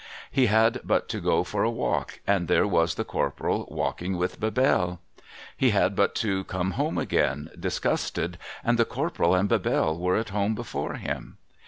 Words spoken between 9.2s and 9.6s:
and